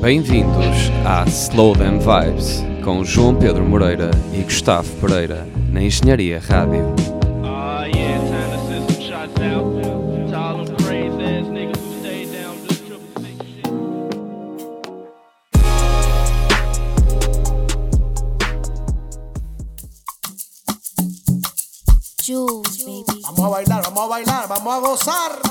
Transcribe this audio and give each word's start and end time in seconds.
Bem-vindos 0.00 0.92
à 1.04 1.24
Slow 1.26 1.74
Them 1.76 1.98
Vibes 1.98 2.64
com 2.84 3.04
João 3.04 3.34
Pedro 3.34 3.64
Moreira 3.64 4.10
e 4.32 4.42
Gustavo 4.42 4.88
Pereira 5.00 5.46
na 5.72 5.82
Engenharia 5.82 6.40
Rádio. 6.40 6.94
Ah. 7.44 7.68
Jules, 22.28 22.84
baby. 22.84 23.22
Vamos 23.22 23.40
a 23.40 23.48
bailar, 23.48 23.82
vamos 23.84 24.02
a 24.02 24.06
bailar, 24.06 24.46
vamos 24.46 24.74
a 24.74 24.80
gozar. 24.80 25.47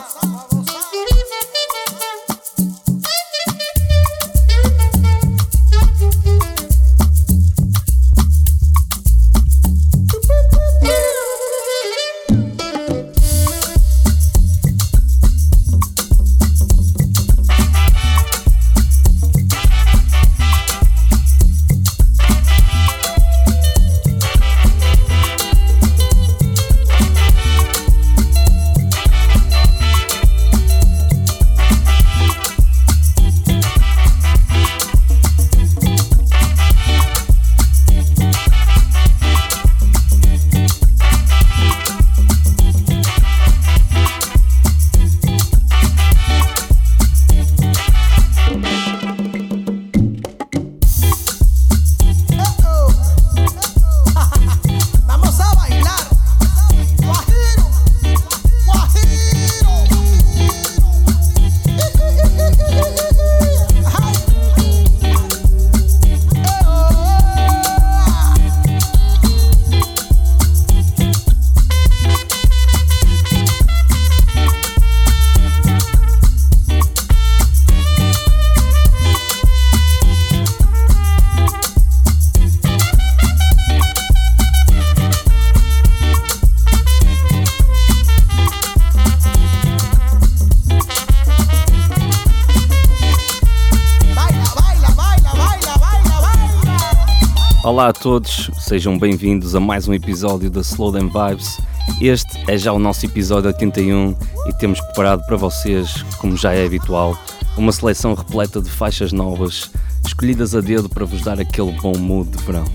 Olá 97.78 97.90
a 97.90 97.94
todos, 97.94 98.50
sejam 98.58 98.98
bem-vindos 98.98 99.54
a 99.54 99.60
mais 99.60 99.88
um 99.88 99.94
episódio 99.94 100.50
da 100.50 100.62
Slow 100.62 100.92
Them 100.92 101.12
Vibes. 101.12 101.60
Este 102.02 102.52
é 102.52 102.58
já 102.58 102.74
o 102.74 102.80
nosso 102.80 103.06
episódio 103.06 103.52
81 103.52 104.16
e 104.48 104.54
temos 104.54 104.82
preparado 104.82 105.24
para 105.28 105.38
vocês, 105.38 106.02
como 106.18 106.36
já 106.36 106.54
é 106.54 106.66
habitual, 106.66 107.16
uma 107.56 107.72
seleção 107.72 108.16
repleta 108.16 108.60
de 108.60 108.72
faixas 108.72 109.12
novas, 109.12 109.70
escolhidas 110.08 110.56
a 110.56 110.62
dedo 110.62 110.90
para 110.90 111.06
vos 111.06 111.22
dar 111.22 111.40
aquele 111.40 111.72
bom 111.74 111.98
mood 111.98 112.30
de 112.30 112.44
verão. 112.44 112.66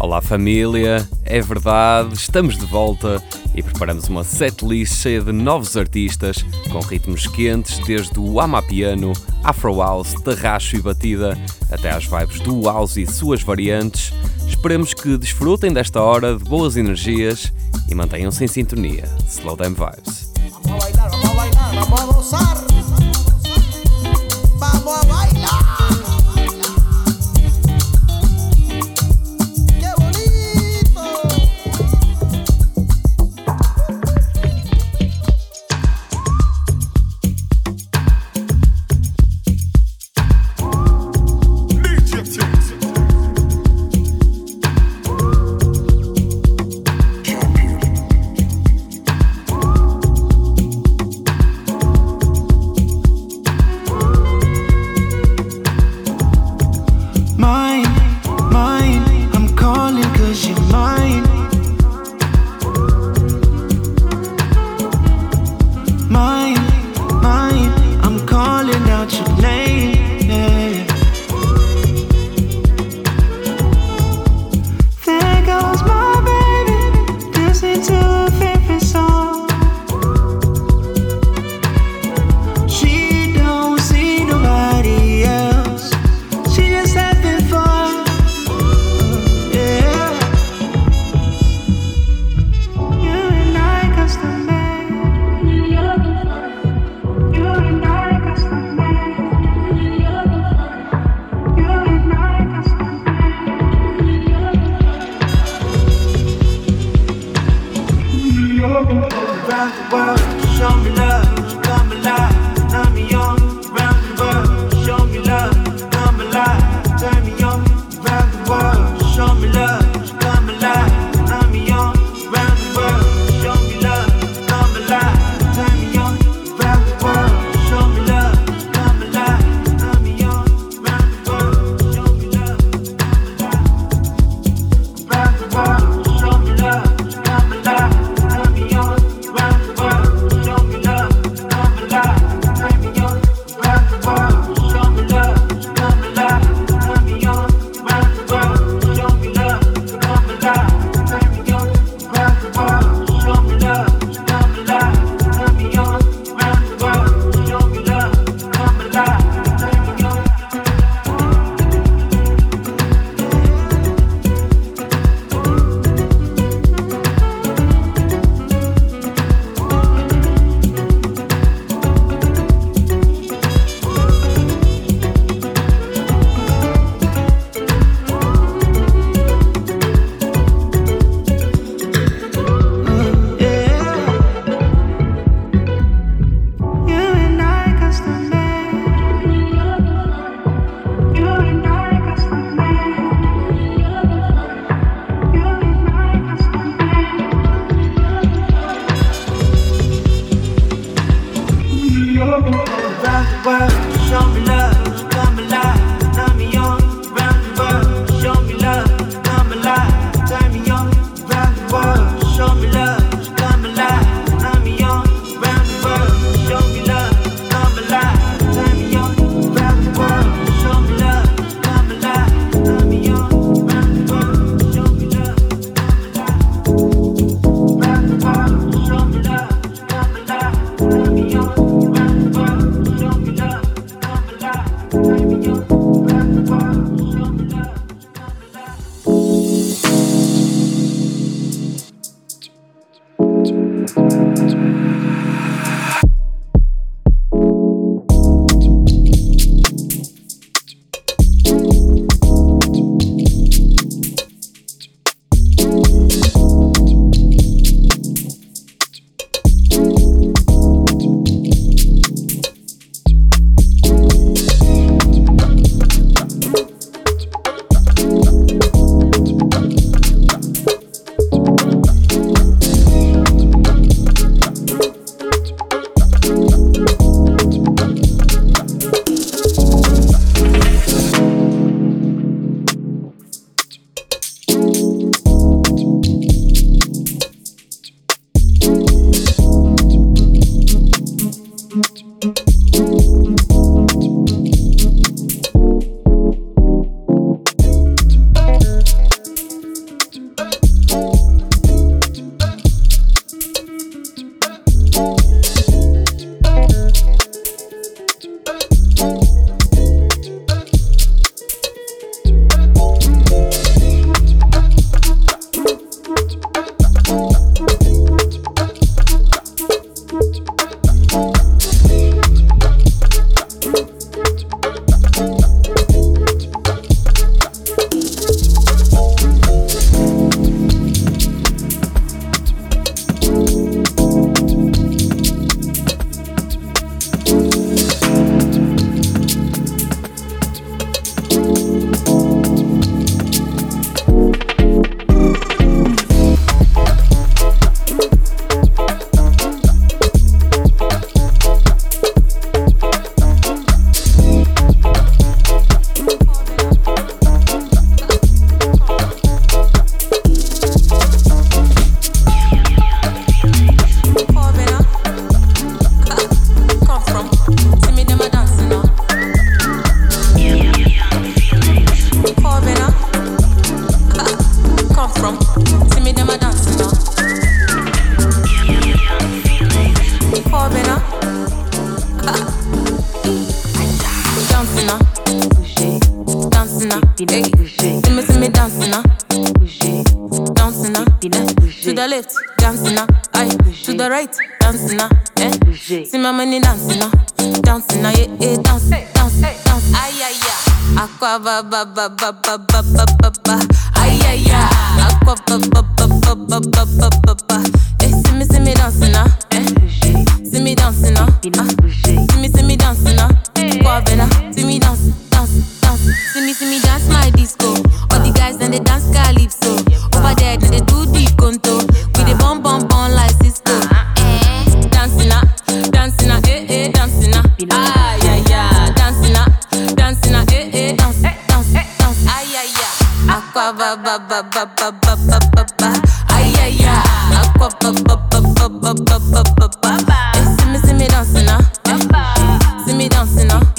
Olá 0.00 0.22
família, 0.22 1.06
é 1.24 1.40
verdade, 1.40 2.14
estamos 2.14 2.56
de 2.56 2.64
volta 2.64 3.22
e 3.54 3.62
preparamos 3.62 4.08
uma 4.08 4.22
setlist 4.22 4.94
cheia 4.94 5.20
de 5.20 5.32
novos 5.32 5.76
artistas, 5.76 6.44
com 6.70 6.78
ritmos 6.80 7.26
quentes 7.26 7.78
desde 7.80 8.18
o 8.18 8.40
amapiano, 8.40 9.12
afro 9.42 9.78
house, 9.78 10.14
terraço 10.22 10.76
e 10.76 10.80
batida, 10.80 11.36
até 11.70 11.90
às 11.90 12.04
vibes 12.06 12.40
do 12.40 12.62
house 12.62 12.96
e 12.96 13.06
suas 13.06 13.42
variantes. 13.42 14.12
Esperemos 14.46 14.94
que 14.94 15.18
desfrutem 15.18 15.72
desta 15.72 16.00
hora 16.00 16.36
de 16.36 16.44
boas 16.44 16.76
energias 16.76 17.52
e 17.90 17.94
mantenham-se 17.94 18.44
em 18.44 18.48
sintonia. 18.48 19.04
Slow 19.28 19.56
Them 19.56 19.74
Vibes. 19.74 20.32
Vamos 21.88 22.32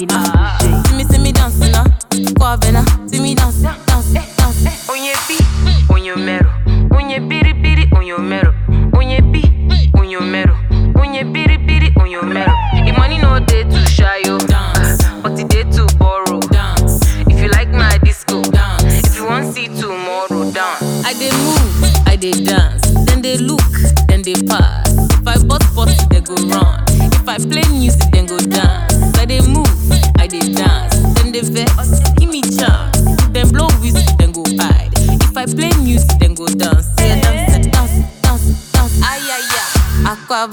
happiness. 0.08 0.79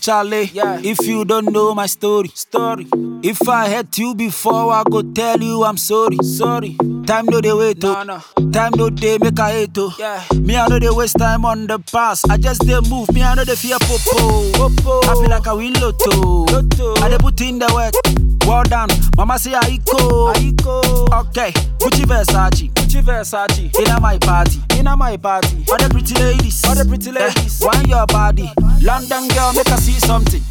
Charlie. 0.00 0.50
Yeah. 0.52 0.80
If 0.82 1.06
you 1.06 1.24
don't 1.24 1.52
know 1.52 1.74
my 1.74 1.86
story. 1.86 2.28
Story. 2.34 2.86
If 3.22 3.46
I 3.48 3.68
hurt 3.70 3.96
you 3.98 4.14
before, 4.14 4.72
I 4.72 4.82
go 4.90 5.02
tell 5.02 5.40
you 5.40 5.62
I'm 5.64 5.76
sorry. 5.76 6.16
Sorry. 6.22 6.76
Time 7.06 7.26
no 7.26 7.40
dey 7.40 7.52
wait 7.52 7.82
No, 7.82 7.96
oh. 7.98 8.02
no. 8.04 8.50
Time 8.50 8.72
no 8.76 8.88
dey 8.90 9.18
make 9.18 9.38
I 9.38 9.50
hate 9.52 9.76
oh. 9.78 9.94
Yeah. 9.98 10.22
Me 10.38 10.56
I 10.56 10.66
know 10.68 10.78
they 10.78 10.88
waste 10.90 11.18
time 11.18 11.44
on 11.44 11.66
the 11.66 11.78
past. 11.78 12.28
I 12.30 12.36
just 12.36 12.62
dey 12.66 12.80
move. 12.88 13.12
Me 13.12 13.22
I 13.22 13.34
know 13.34 13.44
dey 13.44 13.54
fear 13.56 13.76
popo. 13.80 14.50
Popo. 14.52 15.00
I 15.08 15.14
feel 15.20 15.28
like 15.30 15.46
I 15.46 15.52
win 15.52 15.74
lotto. 15.74 16.44
Lotto. 16.46 16.94
I 17.02 17.08
dey 17.10 17.18
put 17.18 17.40
in 17.42 17.58
the 17.58 17.70
work. 17.74 17.94
Well 18.46 18.64
done. 18.64 18.88
Mama 19.16 19.38
say 19.38 19.54
I 19.54 19.78
go. 19.84 20.32
Aiko. 20.32 21.28
Okay. 21.28 21.52
Gucci 21.78 22.04
Versace. 22.04 22.70
Gucci 22.72 23.02
Versace. 23.02 23.70
Inna 23.80 24.00
my 24.00 24.18
party. 24.18 24.58
Inna 24.78 24.96
my 24.96 25.16
party. 25.16 25.64
All 25.70 25.76
the 25.78 25.88
pretty 25.90 26.14
ladies. 26.14 26.64
All 26.66 26.74
the 26.74 26.84
pretty 26.84 27.12
ladies. 27.12 27.62
Eh, 27.62 27.66
Wine 27.66 27.88
your 27.88 28.06
body. 28.06 28.50
London 28.82 29.28
girl, 29.28 29.52
make 29.52 29.68
her 29.68 29.76
see 29.76 29.89
something. 29.98 30.42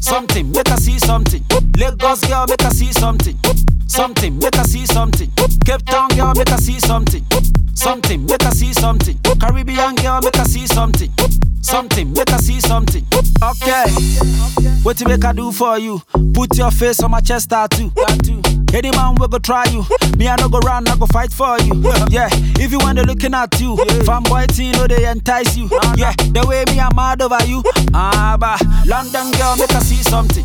Something, 0.00 0.50
make 0.52 0.68
her 0.68 0.76
see 0.76 0.98
something. 0.98 1.44
Lagos 1.76 2.24
girl, 2.24 2.46
make 2.48 2.62
her 2.62 2.70
see 2.70 2.92
something. 2.92 3.36
Something, 3.86 4.38
make 4.38 4.54
her 4.54 4.64
see 4.64 4.86
something. 4.86 5.30
Cape 5.64 5.84
Town 5.86 6.08
girl, 6.10 6.32
make 6.34 6.48
her 6.48 6.58
see 6.58 6.80
something. 6.80 7.24
Something, 7.74 8.24
make 8.26 8.42
her 8.42 8.50
see 8.52 8.72
something. 8.72 9.18
Caribbean 9.40 9.94
girl, 9.96 10.20
make 10.22 10.36
her 10.36 10.44
see 10.44 10.66
something. 10.66 11.10
Something, 11.62 12.12
make 12.12 12.28
her 12.30 12.38
see 12.38 12.60
something. 12.60 13.04
Okay. 13.42 13.90
What 14.82 15.00
you 15.00 15.06
make 15.06 15.24
I 15.24 15.32
do 15.32 15.50
for 15.52 15.78
you? 15.78 16.00
Put 16.32 16.56
your 16.56 16.70
face 16.70 17.02
on 17.02 17.10
my 17.10 17.20
chest 17.20 17.50
tattoo. 17.50 17.90
Any 18.74 18.90
man 18.90 19.14
will 19.16 19.28
go 19.28 19.38
try 19.38 19.64
you. 19.66 19.84
Me, 20.18 20.28
I 20.28 20.36
no 20.36 20.48
go 20.48 20.58
run, 20.58 20.86
I 20.88 20.96
go 20.96 21.06
fight 21.06 21.32
for 21.32 21.58
you. 21.60 21.74
Yeah, 22.08 22.28
if 22.58 22.70
you 22.72 22.78
want 22.78 22.98
to 22.98 23.04
looking 23.04 23.34
at 23.34 23.58
you, 23.60 23.76
fanboy 24.04 24.48
teen, 24.54 24.72
know 24.72 24.86
they 24.86 25.08
entice 25.08 25.56
you. 25.56 25.68
Yeah, 25.96 26.12
the 26.32 26.44
way 26.46 26.64
me, 26.72 26.80
I'm 26.80 26.94
mad 26.94 27.22
over 27.22 27.42
you. 27.46 27.62
Ah, 27.94 28.36
bah. 28.38 28.58
London 28.86 29.30
girl, 29.32 29.56
make 29.56 29.70
her 29.70 29.80
see 29.80 30.02
something. 30.02 30.44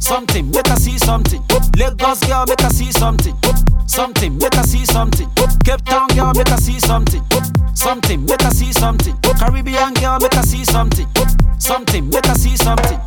Something, 0.00 0.50
make 0.50 0.66
her 0.66 0.76
see 0.76 0.98
something. 0.98 1.42
Lagos 1.76 2.20
girl, 2.26 2.44
make 2.48 2.60
her 2.60 2.70
see 2.70 2.92
something. 2.92 3.36
Something, 3.86 4.38
make 4.38 4.54
her 4.54 4.62
see 4.64 4.84
something. 4.84 5.28
Cape 5.64 5.84
Town 5.84 6.08
girl, 6.08 6.32
make 6.34 6.48
her 6.48 6.56
see 6.56 6.80
something. 6.80 7.22
Something, 7.74 8.24
make 8.26 8.42
her 8.42 8.50
see 8.50 8.72
something. 8.72 9.16
Caribbean 9.38 9.94
girl, 9.94 10.18
make 10.20 10.34
her 10.34 10.42
see 10.42 10.64
something. 10.64 11.06
Something, 11.58 12.08
make 12.10 12.26
her 12.26 12.34
see 12.34 12.56
something. 12.56 12.98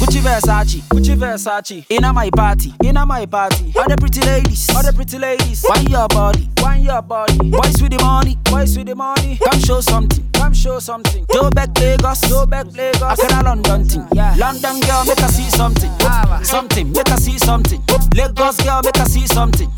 Gucci 0.00 0.20
Versace, 0.20 0.82
Gucci 0.88 1.14
Versace. 1.14 1.84
inna 1.90 2.12
my 2.12 2.30
party. 2.30 2.72
Inna 2.82 3.04
my 3.04 3.26
party. 3.26 3.72
All 3.76 3.86
the 3.86 3.96
pretty 3.96 4.20
ladies, 4.22 4.68
All 4.74 4.82
the 4.82 4.92
pretty 4.92 5.18
ladies. 5.18 5.64
wine 5.68 5.86
your 5.90 6.08
body. 6.08 6.48
Wine 6.62 6.82
your 6.84 7.02
body. 7.02 7.36
Boys 7.50 7.80
with 7.82 7.92
the 7.92 8.02
money, 8.02 8.36
Boys 8.44 8.76
with 8.76 8.86
the 8.86 8.94
money. 8.94 9.38
come 9.44 9.60
show 9.60 9.80
something. 9.80 10.24
Come 10.32 10.54
show 10.54 10.78
something. 10.78 11.26
Go 11.30 11.50
back 11.50 11.78
Lagos, 11.78 12.20
Go 12.30 12.46
back 12.46 12.66
Lagos. 12.74 13.02
Accra 13.20 13.42
London 13.44 13.84
thing. 13.86 14.06
Yeah. 14.14 14.34
London 14.36 14.80
girl 14.80 15.04
make 15.04 15.18
her 15.20 15.28
see 15.28 15.50
something. 15.50 15.90
Something 16.44 16.92
make 16.92 17.08
her 17.08 17.16
see 17.18 17.38
something. 17.38 17.82
Lagos 18.16 18.56
girl 18.64 18.80
make 18.82 18.96
her 18.96 19.04
see 19.04 19.26
something. 19.26 19.68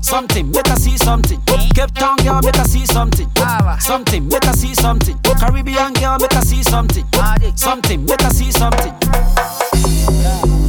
Something 0.00 0.50
make 0.52 0.66
her 0.68 0.76
see 0.76 0.96
something. 0.96 1.40
Cape 1.74 1.92
Town 1.94 2.16
girl 2.18 2.40
make 2.40 2.54
her 2.56 2.64
see 2.64 2.86
something. 2.86 3.28
Ah. 3.38 3.76
Something 3.80 4.28
make 4.28 4.44
her 4.44 4.52
see 4.52 4.74
something. 4.76 5.18
Caribbean 5.40 5.92
girl 5.94 6.18
make 6.20 6.32
her 6.32 6.42
see 6.42 6.62
something. 6.62 7.04
Something 7.56 8.04
make 8.06 8.20
her 8.22 8.30
see 8.30 8.52
something. 8.52 8.94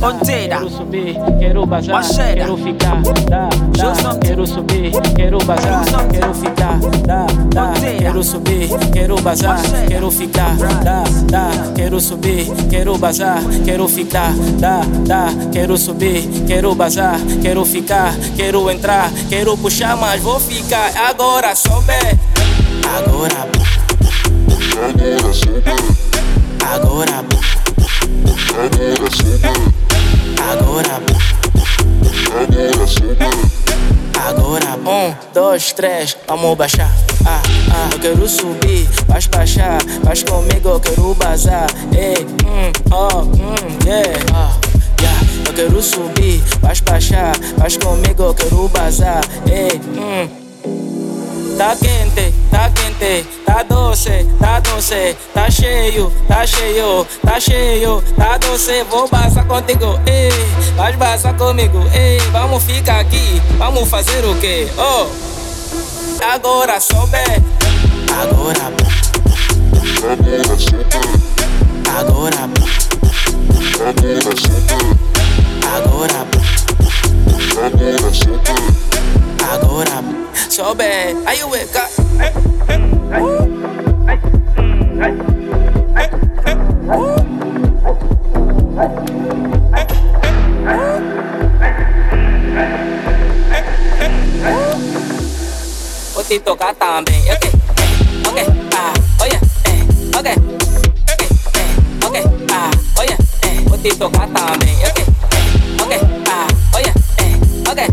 Onteda. 0.04 0.58
Quero 0.58 0.70
subir, 0.70 1.16
quero 1.40 1.66
bazar, 1.66 2.04
quero 2.34 2.58
ficar, 2.58 3.02
dá, 3.30 3.50
dá. 3.72 4.20
Quero 4.20 4.46
subir, 4.46 4.92
quero 5.16 5.38
bazar, 5.38 5.86
quero 6.12 6.34
ficar, 6.34 6.80
dá, 7.06 7.26
dá. 7.50 7.74
Quero 7.80 8.24
subir, 8.24 8.70
quero 8.92 9.16
bazar, 9.22 9.62
quero 9.88 10.12
ficar, 10.12 10.56
dá, 10.84 11.04
dá. 11.30 11.50
Quero 11.74 12.02
subir, 12.02 12.52
quero 12.70 12.98
bazar, 12.98 13.42
quero 13.64 13.88
ficar, 13.88 14.34
dá, 14.60 14.82
dá. 15.06 15.28
Quero 15.54 15.78
subir, 15.78 16.28
quero 16.46 16.76
bazar, 16.76 17.18
quero 17.42 17.64
ficar, 17.64 18.14
quero 18.36 18.70
entrar, 18.70 19.10
quero 19.30 19.58
puxar, 19.58 19.96
mas 19.96 20.22
vou 20.22 20.38
ficar. 20.38 20.92
Agora 20.98 21.56
sobe, 21.56 21.94
agora. 22.98 23.83
Agora. 26.74 27.24
Agora. 30.52 31.02
Agora, 34.28 34.76
um, 34.86 35.16
dois, 35.34 35.72
três, 35.72 36.18
vamos 36.28 36.58
baixar. 36.58 36.92
Ah, 37.26 37.42
ah, 37.72 37.90
eu 37.94 38.00
quero 38.00 38.28
subir, 38.28 38.86
vais 39.08 39.28
baixar, 39.28 39.80
vais 40.04 40.24
comigo, 40.24 40.68
eu 40.70 40.80
quero 40.82 41.14
bazar. 41.16 41.68
Ei, 41.96 42.26
hum, 42.46 42.72
oh, 42.92 43.22
hum, 43.22 43.56
yeah, 43.86 44.20
ah, 44.34 44.52
yeah. 45.02 45.20
Eu 45.48 45.54
quero 45.54 45.82
subir, 45.82 46.44
vais 46.62 46.82
baixar, 46.82 47.34
vais 47.58 47.78
comigo, 47.78 48.24
eu 48.24 48.34
quero 48.34 48.68
bazar. 48.68 49.22
Ei, 49.50 49.80
hum. 49.98 50.44
Tá 51.58 51.76
quente, 51.76 52.34
tá 52.50 52.70
quente, 52.72 53.28
tá 53.46 53.64
doce, 53.64 54.28
tá 54.40 54.60
doce, 54.60 55.16
tá 55.34 55.50
cheio, 55.50 56.12
tá 56.28 56.46
cheio, 56.48 57.08
tá 57.24 57.40
cheio, 57.40 58.04
tá 58.18 58.38
doce, 58.38 58.84
vou 58.90 59.08
passar 59.08 59.46
contigo, 59.46 60.00
ei, 60.06 60.32
vai 60.76 60.98
passar 60.98 61.36
comigo, 61.36 61.80
ei, 61.94 62.20
vamos 62.32 62.64
ficar 62.64 63.02
aqui, 63.02 63.42
vamos 63.58 63.88
fazer 63.88 64.26
o 64.26 64.36
quê? 64.40 64.68
Oh, 64.78 65.08
agora 66.26 66.80
sobe, 66.80 67.18
agora, 68.20 68.74
agora, 70.00 70.18
agora, 72.00 72.38
agora, 75.78 76.08
sobe, 76.08 76.73
aí 81.26 81.40
eu 81.40 81.50
cá. 81.50 81.90
Vou 96.14 96.24
te 96.24 96.40
tocar 96.40 96.74
também, 96.76 97.22
ok, 97.32 97.52
ok, 98.28 98.46
ah, 98.76 98.94
eh, 99.66 100.18
ok, 100.18 100.30
eh, 100.30 100.36
eh, 101.10 102.06
ok, 102.06 102.24
ah, 102.52 102.70
eh, 103.44 103.62
vou 103.68 103.78
te 103.78 103.90
tocar 103.96 104.28
também, 104.28 104.76
ok, 104.86 105.06
ok, 105.82 106.23
ok, 107.74 107.88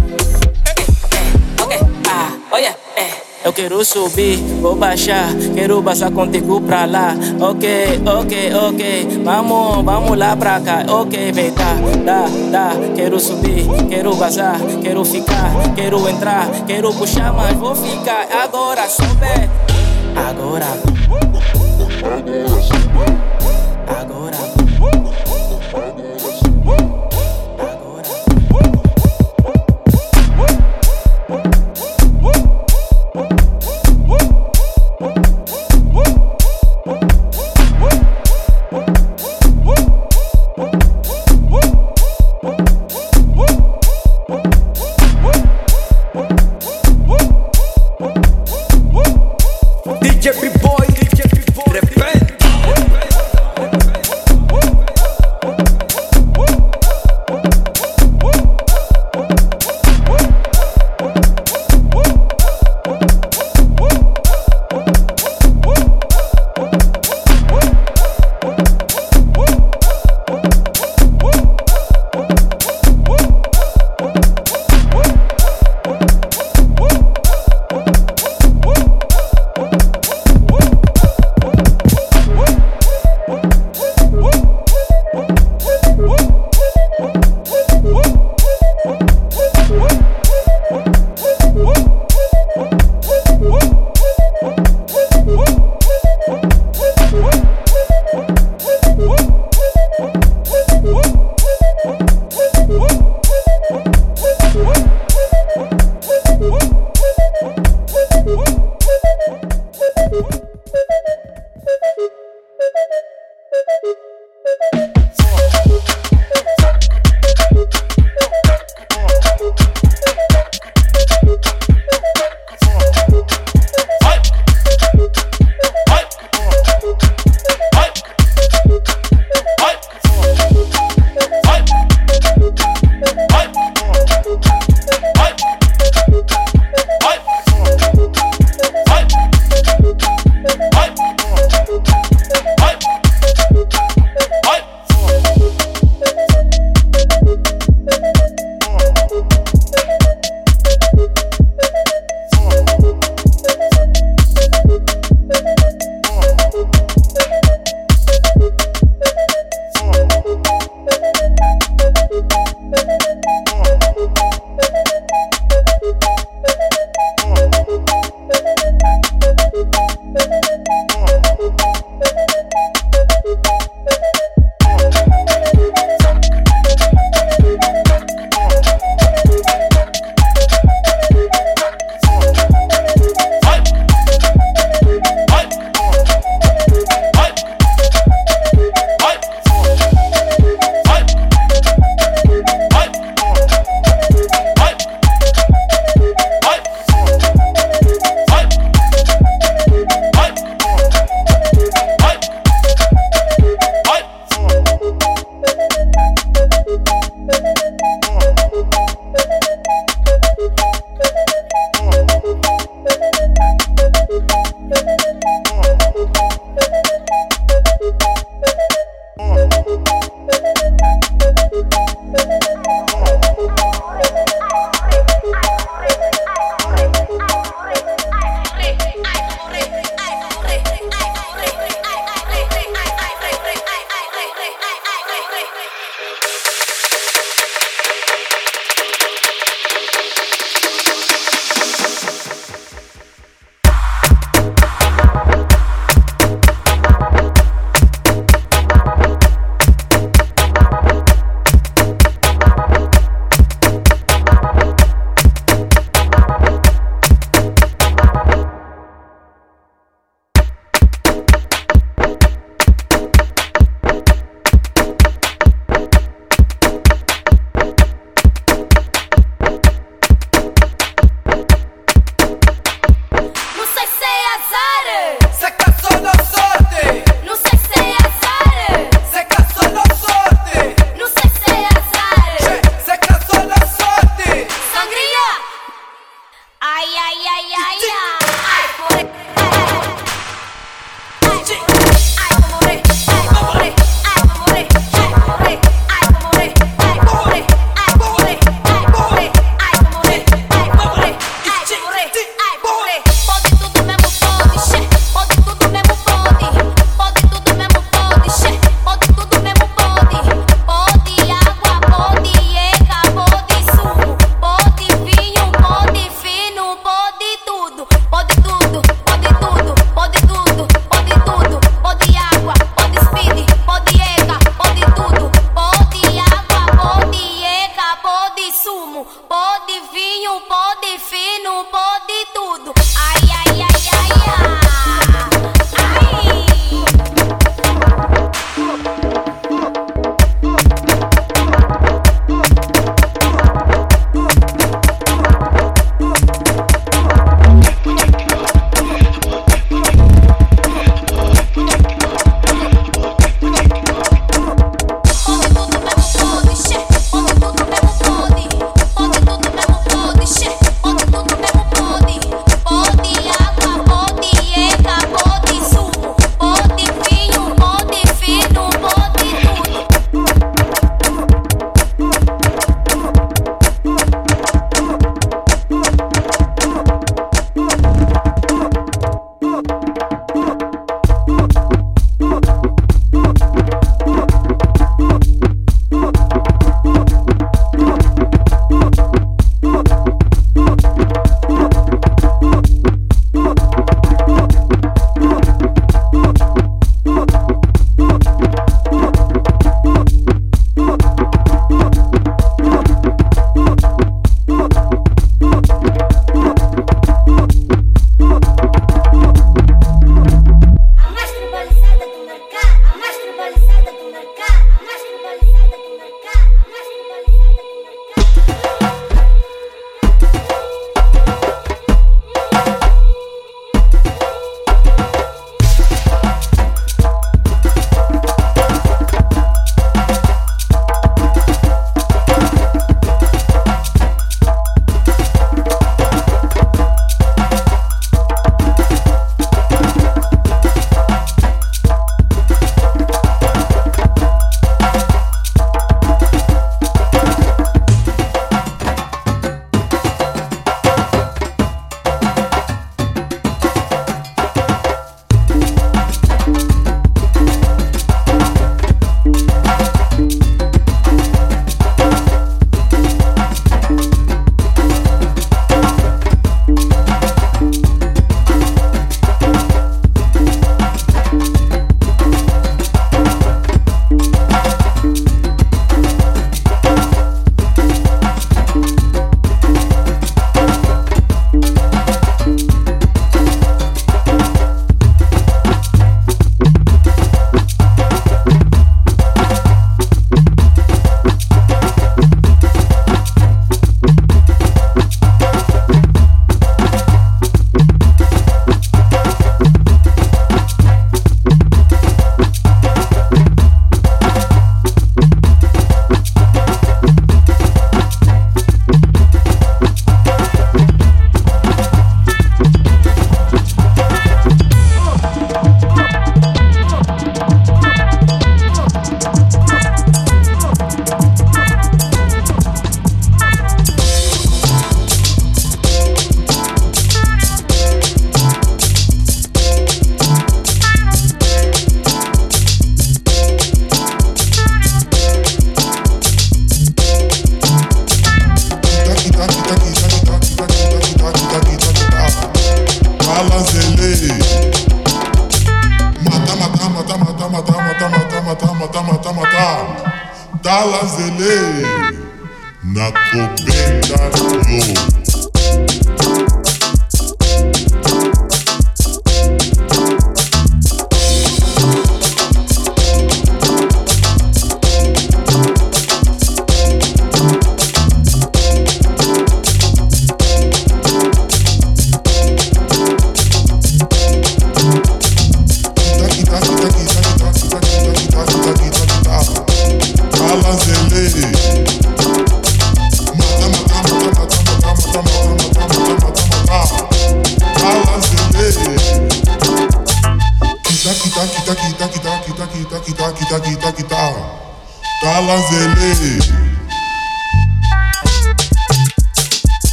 ok, 1.62 1.72
ah, 2.06 2.32
olha, 2.52 2.76
eh. 2.96 3.10
Eu 3.42 3.50
quero 3.50 3.82
subir, 3.82 4.36
vou 4.60 4.76
baixar, 4.76 5.28
quero 5.54 5.82
passar 5.82 6.10
contigo 6.10 6.60
pra 6.60 6.84
lá. 6.84 7.14
Ok, 7.40 8.02
ok, 8.04 8.54
ok, 8.68 9.22
vamos, 9.24 9.82
vamos 9.82 10.18
lá 10.18 10.36
pra 10.36 10.60
cá. 10.60 10.84
Ok, 10.86 11.32
vem, 11.32 11.50
tá, 11.52 11.74
dá, 12.04 12.26
dá. 12.50 12.72
Quero 12.94 13.18
subir, 13.18 13.66
quero 13.88 14.12
vazar, 14.12 14.60
quero 14.82 15.02
ficar, 15.02 15.50
quero 15.74 16.06
entrar, 16.10 16.46
quero 16.66 16.92
puxar, 16.92 17.32
mas 17.32 17.56
vou 17.56 17.74
ficar. 17.74 18.28
Agora 18.44 18.86
sobe, 18.86 19.48
agora. 20.14 20.66
Agora. 22.04 22.60
Agora. 23.88 24.59